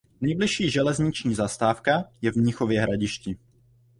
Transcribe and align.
Nejbližší 0.21 0.69
železniční 0.69 1.35
zastávka 1.35 2.03
je 2.21 2.31
v 2.31 2.35
Mnichově 2.35 2.81
Hradišti. 2.81 3.37